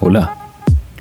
[0.00, 0.36] Hola,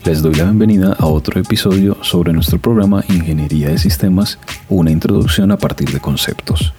[0.06, 5.52] les doy la bienvenida a otro episodio sobre nuestro programa Ingeniería de Sistemas, una introducción
[5.52, 6.74] a partir de conceptos.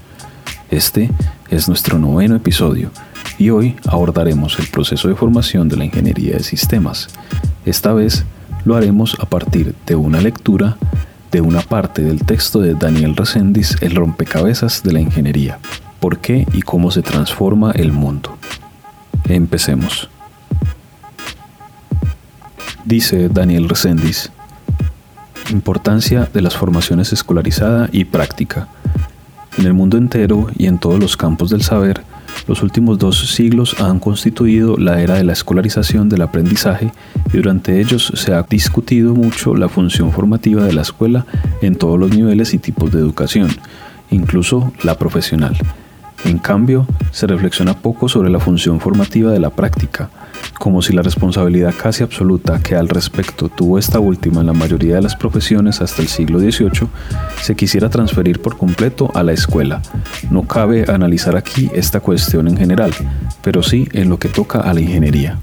[0.71, 1.11] Este
[1.51, 2.91] es nuestro noveno episodio
[3.39, 7.09] y hoy abordaremos el proceso de formación de la ingeniería de sistemas.
[7.65, 8.25] Esta vez
[8.65, 10.77] lo haremos a partir de una lectura
[11.33, 15.59] de una parte del texto de Daniel Reséndiz, El rompecabezas de la ingeniería,
[16.01, 18.37] por qué y cómo se transforma el mundo.
[19.29, 20.09] Empecemos.
[22.85, 24.33] Dice Daniel Reséndiz,
[25.51, 28.69] importancia de las formaciones escolarizada y práctica.
[29.59, 32.03] En el mundo entero y en todos los campos del saber,
[32.47, 36.93] los últimos dos siglos han constituido la era de la escolarización del aprendizaje
[37.33, 41.27] y durante ellos se ha discutido mucho la función formativa de la escuela
[41.61, 43.49] en todos los niveles y tipos de educación,
[44.11, 45.57] incluso la profesional.
[46.25, 50.11] En cambio, se reflexiona poco sobre la función formativa de la práctica,
[50.59, 54.97] como si la responsabilidad casi absoluta que al respecto tuvo esta última en la mayoría
[54.97, 56.89] de las profesiones hasta el siglo XVIII
[57.41, 59.81] se quisiera transferir por completo a la escuela.
[60.31, 62.93] No cabe analizar aquí esta cuestión en general,
[63.43, 65.39] pero sí en lo que toca a la ingeniería.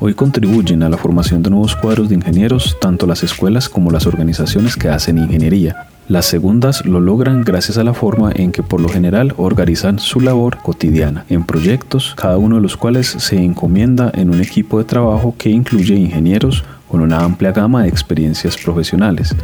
[0.00, 4.06] Hoy contribuyen a la formación de nuevos cuadros de ingenieros tanto las escuelas como las
[4.06, 8.80] organizaciones que hacen ingeniería, las segundas lo logran gracias a la forma en que por
[8.80, 14.10] lo general organizan su labor cotidiana en proyectos, cada uno de los cuales se encomienda
[14.14, 19.34] en un equipo de trabajo que incluye ingenieros con una amplia gama de experiencias profesionales,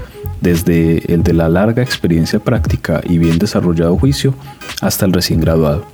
[0.41, 4.34] desde el de la larga experiencia práctica y bien desarrollado juicio
[4.83, 5.86] hasta el recién graduado.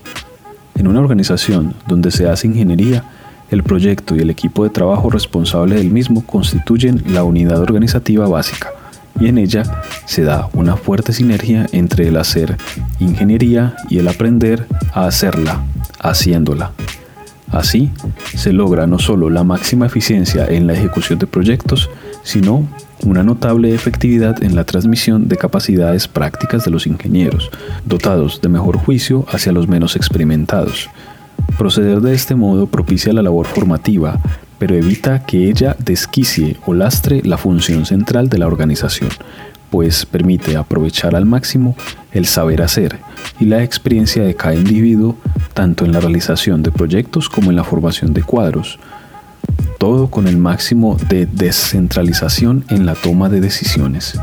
[0.75, 3.05] En una organización donde se hace ingeniería,
[3.51, 8.71] el proyecto y el equipo de trabajo responsable del mismo constituyen la unidad organizativa básica,
[9.21, 9.63] y en ella
[10.07, 12.57] se da una fuerte sinergia entre el hacer
[13.01, 15.65] ingeniería y el aprender a hacerla,
[16.01, 16.73] haciéndola.
[17.51, 17.91] Así,
[18.35, 21.89] se logra no solo la máxima eficiencia en la ejecución de proyectos,
[22.25, 22.67] sino
[23.05, 27.51] una notable efectividad en la transmisión de capacidades prácticas de los ingenieros,
[27.85, 30.89] dotados de mejor juicio hacia los menos experimentados.
[31.59, 34.21] Proceder de este modo propicia la labor formativa,
[34.65, 39.11] pero evita que ella desquicie o lastre la función central de la organización,
[39.69, 41.77] pues permite aprovechar al máximo
[42.13, 42.99] el saber hacer
[43.39, 45.19] y la experiencia de cada individuo
[45.53, 48.79] tanto en la realización de proyectos como en la formación de cuadros,
[49.79, 54.19] todo con el máximo de descentralización en la toma de decisiones.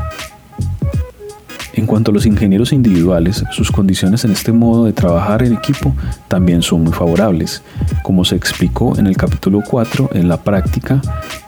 [1.74, 5.94] En cuanto a los ingenieros individuales, sus condiciones en este modo de trabajar en equipo
[6.28, 7.62] también son muy favorables,
[8.02, 11.00] como se explicó en el capítulo 4, en la práctica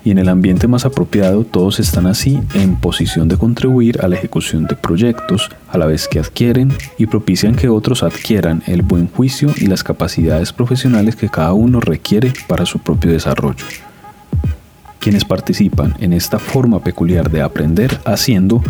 [0.03, 4.17] y en el ambiente más apropiado todos están así en posición de contribuir a la
[4.17, 9.09] ejecución de proyectos a la vez que adquieren y propician que otros adquieran el buen
[9.09, 13.65] juicio y las capacidades profesionales que cada uno requiere para su propio desarrollo.
[15.01, 18.63] Quienes participan en esta forma peculiar de aprender haciendo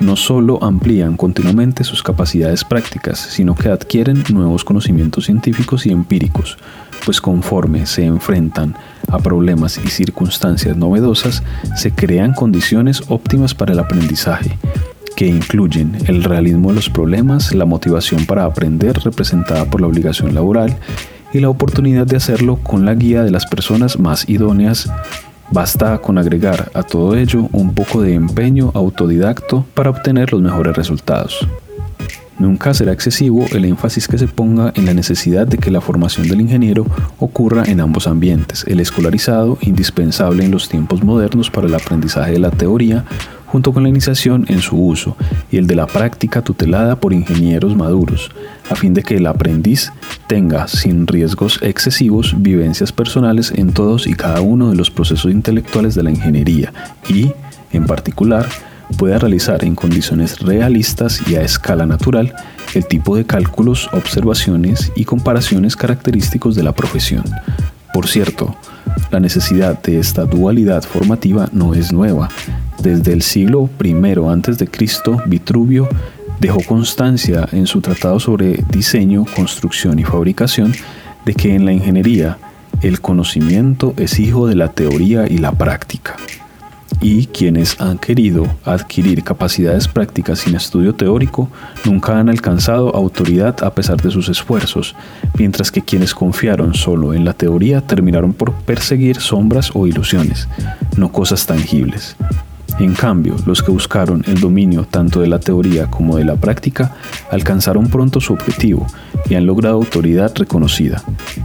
[0.00, 6.58] no solo amplían continuamente sus capacidades prácticas, sino que adquieren nuevos conocimientos científicos y empíricos,
[7.04, 8.74] pues conforme se enfrentan
[9.08, 11.42] a problemas y circunstancias novedosas,
[11.76, 14.58] se crean condiciones óptimas para el aprendizaje,
[15.16, 20.34] que incluyen el realismo de los problemas, la motivación para aprender representada por la obligación
[20.34, 20.76] laboral
[21.32, 24.90] y la oportunidad de hacerlo con la guía de las personas más idóneas
[25.50, 30.76] Basta con agregar a todo ello un poco de empeño autodidacto para obtener los mejores
[30.76, 31.46] resultados.
[32.38, 36.26] Nunca será excesivo el énfasis que se ponga en la necesidad de que la formación
[36.26, 36.84] del ingeniero
[37.20, 42.40] ocurra en ambos ambientes, el escolarizado, indispensable en los tiempos modernos para el aprendizaje de
[42.40, 43.04] la teoría,
[43.46, 45.16] junto con la iniciación en su uso,
[45.50, 48.30] y el de la práctica tutelada por ingenieros maduros,
[48.70, 49.92] a fin de que el aprendiz
[50.26, 55.94] tenga, sin riesgos excesivos, vivencias personales en todos y cada uno de los procesos intelectuales
[55.94, 56.72] de la ingeniería
[57.08, 57.32] y,
[57.72, 58.46] en particular,
[58.98, 62.34] pueda realizar en condiciones realistas y a escala natural
[62.74, 67.24] el tipo de cálculos, observaciones y comparaciones característicos de la profesión.
[67.92, 68.56] Por cierto,
[69.10, 72.28] la necesidad de esta dualidad formativa no es nueva,
[72.82, 74.68] desde el siglo I a.C.,
[75.26, 75.88] Vitruvio
[76.40, 80.72] dejó constancia en su tratado sobre diseño, construcción y fabricación
[81.24, 82.38] de que en la ingeniería
[82.82, 86.16] el conocimiento es hijo de la teoría y la práctica.
[87.00, 91.50] Y quienes han querido adquirir capacidades prácticas sin estudio teórico
[91.84, 94.94] nunca han alcanzado autoridad a pesar de sus esfuerzos,
[95.36, 100.48] mientras que quienes confiaron solo en la teoría terminaron por perseguir sombras o ilusiones,
[100.96, 102.16] no cosas tangibles.
[102.78, 106.96] En cambio, los que buscaron el dominio tanto de la teoría como de la práctica
[107.30, 108.86] alcanzaron pronto su objetivo
[109.28, 111.02] y han logrado autoridad reconocida.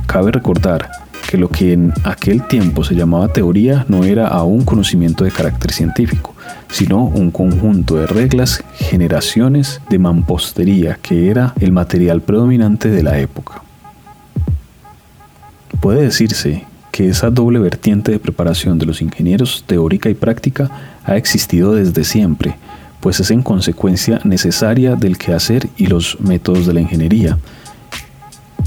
[0.08, 0.90] Cabe recordar
[1.30, 5.72] que lo que en aquel tiempo se llamaba teoría no era aún conocimiento de carácter
[5.72, 6.34] científico,
[6.72, 13.20] sino un conjunto de reglas, generaciones de mampostería que era el material predominante de la
[13.20, 13.62] época.
[15.80, 20.70] Puede decirse que esa doble vertiente de preparación de los ingenieros, teórica y práctica,
[21.04, 22.56] ha existido desde siempre,
[23.00, 27.38] pues es en consecuencia necesaria del quehacer y los métodos de la ingeniería.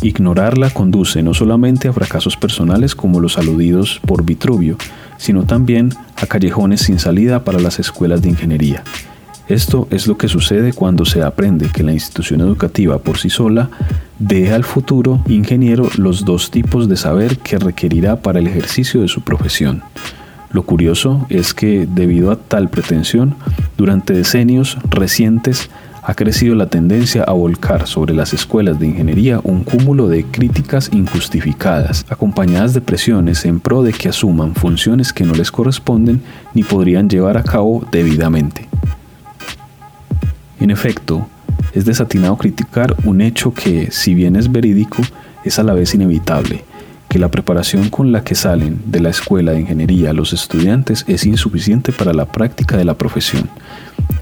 [0.03, 4.77] Ignorarla conduce no solamente a fracasos personales como los aludidos por Vitruvio,
[5.17, 8.83] sino también a callejones sin salida para las escuelas de ingeniería.
[9.53, 13.69] Esto es lo que sucede cuando se aprende que la institución educativa por sí sola
[14.19, 19.09] deja al futuro ingeniero los dos tipos de saber que requerirá para el ejercicio de
[19.09, 19.83] su profesión.
[20.53, 23.35] Lo curioso es que, debido a tal pretensión,
[23.77, 25.69] durante decenios recientes
[26.03, 30.89] ha crecido la tendencia a volcar sobre las escuelas de ingeniería un cúmulo de críticas
[30.95, 36.23] injustificadas, acompañadas de presiones en pro de que asuman funciones que no les corresponden
[36.55, 38.67] ni podrían llevar a cabo debidamente.
[40.63, 41.27] En efecto,
[41.73, 45.03] es desatinado criticar un hecho que, si bien es verídico,
[45.43, 46.63] es a la vez inevitable,
[47.09, 51.27] que la preparación con la que salen de la escuela de ingeniería los estudiantes es
[51.27, 53.51] insuficiente para la práctica de la profesión.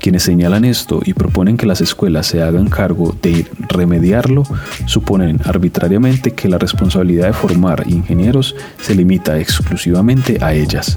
[0.00, 4.44] Quienes señalan esto y proponen que las escuelas se hagan cargo de remediarlo,
[4.86, 10.96] suponen arbitrariamente que la responsabilidad de formar ingenieros se limita exclusivamente a ellas.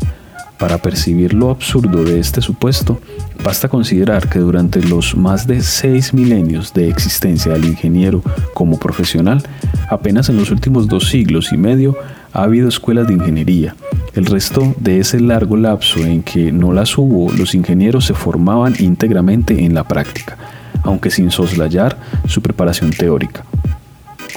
[0.57, 3.01] Para percibir lo absurdo de este supuesto,
[3.43, 8.21] basta considerar que durante los más de seis milenios de existencia del ingeniero
[8.53, 9.43] como profesional,
[9.89, 11.97] apenas en los últimos dos siglos y medio
[12.31, 13.75] ha habido escuelas de ingeniería.
[14.13, 18.75] El resto de ese largo lapso en que no las hubo, los ingenieros se formaban
[18.79, 20.37] íntegramente en la práctica,
[20.83, 21.97] aunque sin soslayar
[22.27, 23.43] su preparación teórica.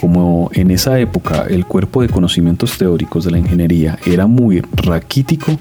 [0.00, 5.58] Como en esa época el cuerpo de conocimientos teóricos de la ingeniería era muy raquítico,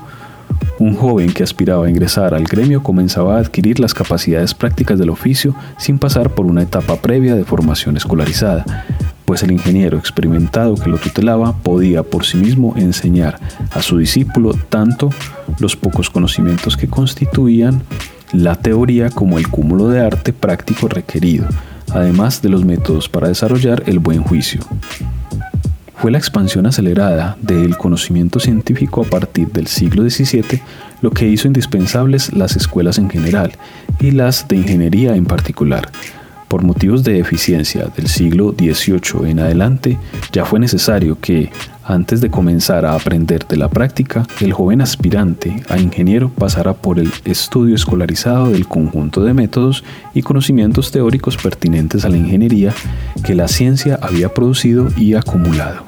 [0.79, 5.09] un joven que aspiraba a ingresar al gremio comenzaba a adquirir las capacidades prácticas del
[5.09, 8.65] oficio sin pasar por una etapa previa de formación escolarizada,
[9.25, 13.39] pues el ingeniero experimentado que lo tutelaba podía por sí mismo enseñar
[13.71, 15.09] a su discípulo tanto
[15.59, 17.81] los pocos conocimientos que constituían
[18.33, 21.47] la teoría como el cúmulo de arte práctico requerido,
[21.93, 24.61] además de los métodos para desarrollar el buen juicio
[25.97, 30.61] fue la expansión acelerada del conocimiento científico a partir del siglo XVII
[31.01, 33.53] lo que hizo indispensables las escuelas en general
[33.99, 35.89] y las de ingeniería en particular.
[36.47, 39.97] Por motivos de eficiencia del siglo XVIII en adelante,
[40.31, 41.51] ya fue necesario que,
[41.87, 46.97] antes de comenzar a aprender de la práctica, el joven aspirante a ingeniero pasara por
[46.97, 49.83] el estudio escolarizado del conjunto de métodos
[50.15, 52.73] y conocimientos teóricos pertinentes a la ingeniería
[53.23, 55.83] que la ciencia había producido y acumulado.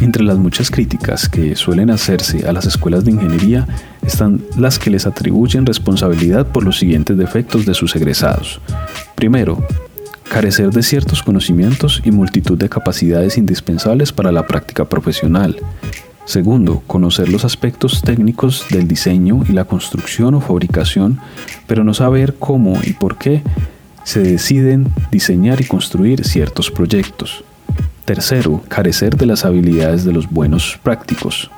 [0.00, 3.66] Entre las muchas críticas que suelen hacerse a las escuelas de ingeniería
[4.02, 8.60] están las que les atribuyen responsabilidad por los siguientes defectos de sus egresados.
[9.14, 9.66] Primero,
[10.28, 15.56] carecer de ciertos conocimientos y multitud de capacidades indispensables para la práctica profesional.
[16.24, 21.20] Segundo, conocer los aspectos técnicos del diseño y la construcción o fabricación,
[21.66, 23.42] pero no saber cómo y por qué
[24.02, 27.44] se deciden diseñar y construir ciertos proyectos.
[28.04, 31.50] Tercero, carecer de las habilidades de los buenos prácticos.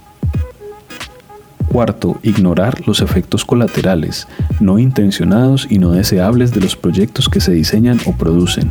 [1.70, 4.26] Cuarto, ignorar los efectos colaterales,
[4.58, 8.70] no intencionados y no deseables de los proyectos que se diseñan o producen,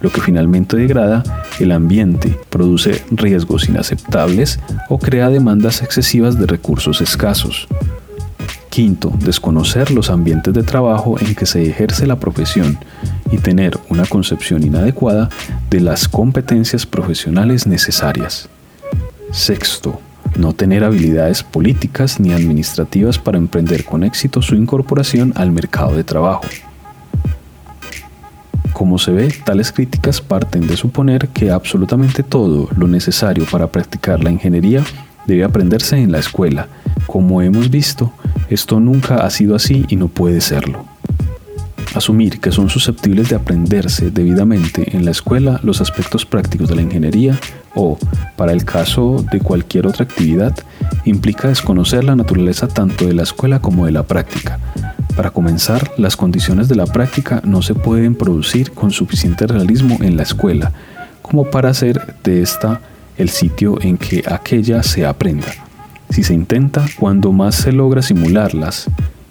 [0.00, 1.22] lo que finalmente degrada
[1.58, 4.60] el ambiente, produce riesgos inaceptables
[4.90, 7.66] o crea demandas excesivas de recursos escasos.
[8.68, 12.76] Quinto, desconocer los ambientes de trabajo en que se ejerce la profesión
[13.30, 15.30] y tener una concepción inadecuada
[15.70, 18.48] de las competencias profesionales necesarias.
[19.30, 20.00] Sexto,
[20.36, 26.04] no tener habilidades políticas ni administrativas para emprender con éxito su incorporación al mercado de
[26.04, 26.44] trabajo.
[28.72, 34.22] Como se ve, tales críticas parten de suponer que absolutamente todo lo necesario para practicar
[34.22, 34.82] la ingeniería
[35.26, 36.66] debe aprenderse en la escuela.
[37.06, 38.12] Como hemos visto,
[38.50, 40.84] esto nunca ha sido así y no puede serlo.
[41.94, 46.82] Asumir que son susceptibles de aprenderse debidamente en la escuela los aspectos prácticos de la
[46.82, 47.38] ingeniería
[47.74, 47.98] o,
[48.36, 50.54] para el caso de cualquier otra actividad,
[51.04, 54.58] implica desconocer la naturaleza tanto de la escuela como de la práctica.
[55.16, 60.16] Para comenzar, las condiciones de la práctica no se pueden producir con suficiente realismo en
[60.16, 60.72] la escuela,
[61.22, 62.80] como para hacer de esta
[63.16, 65.46] el sitio en que aquella se aprenda
[66.14, 68.86] si se intenta, cuando más se logra simularlas,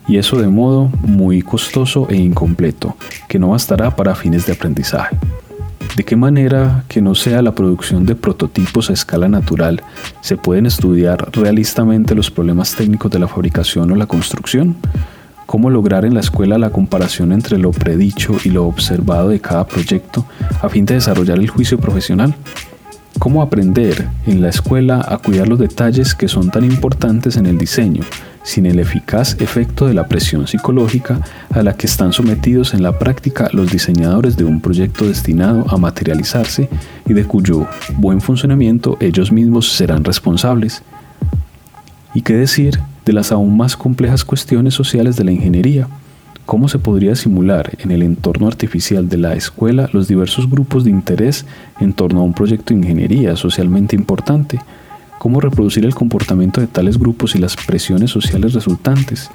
[0.05, 2.97] y eso de modo muy costoso e incompleto,
[3.29, 5.15] que no bastará para fines de aprendizaje.
[5.95, 9.83] ¿De qué manera que no sea la producción de prototipos a escala natural
[10.21, 14.75] se pueden estudiar realistamente los problemas técnicos de la fabricación o la construcción?
[15.45, 19.67] ¿Cómo lograr en la escuela la comparación entre lo predicho y lo observado de cada
[19.67, 20.25] proyecto
[20.63, 22.33] a fin de desarrollar el juicio profesional?
[23.19, 27.59] ¿Cómo aprender en la escuela a cuidar los detalles que son tan importantes en el
[27.59, 28.03] diseño,
[28.43, 33.00] sin el eficaz efecto de la presión psicológica a la que están sometidos en la
[33.00, 36.69] práctica los diseñadores de un proyecto destinado a materializarse
[37.07, 40.83] y de cuyo buen funcionamiento ellos mismos serán responsables?
[42.13, 45.88] ¿Y qué decir de las aún más complejas cuestiones sociales de la ingeniería?
[46.45, 50.89] ¿Cómo se podría simular en el entorno artificial de la escuela los diversos grupos de
[50.89, 51.45] interés
[51.79, 54.59] en torno a un proyecto de ingeniería socialmente importante?
[55.24, 59.32] ¿Cómo reproducir el comportamiento de tales grupos y las presiones sociales resultantes?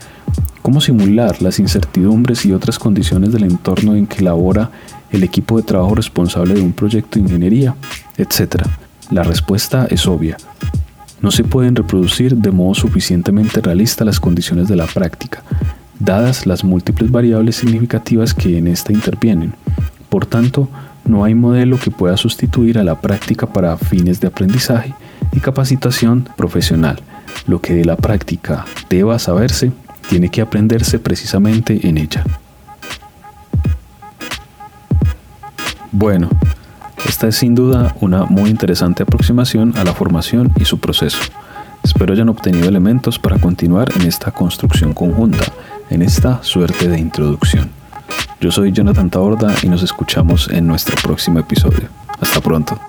[0.61, 4.71] ¿Cómo simular las incertidumbres y otras condiciones del entorno en que labora
[5.11, 7.75] el equipo de trabajo responsable de un proyecto de ingeniería?
[8.19, 8.67] Etcétera.
[9.11, 10.37] La respuesta es obvia.
[11.23, 15.43] No se pueden reproducir de modo suficientemente realista las condiciones de la práctica,
[15.99, 19.55] dadas las múltiples variables significativas que en esta intervienen.
[20.11, 20.69] Por tanto,
[21.07, 24.93] no hay modelo que pueda sustituir a la práctica para fines de aprendizaje
[25.33, 27.01] y capacitación profesional.
[27.47, 29.73] Lo que de la práctica deba saberse,
[30.09, 32.25] tiene que aprenderse precisamente en ella.
[35.93, 36.29] Bueno,
[37.07, 41.19] esta es sin duda una muy interesante aproximación a la formación y su proceso.
[41.83, 45.45] Espero hayan obtenido elementos para continuar en esta construcción conjunta
[45.91, 47.71] en esta suerte de introducción.
[48.41, 51.89] Yo soy Jonathan Taborda y nos escuchamos en nuestro próximo episodio.
[52.21, 52.88] Hasta pronto.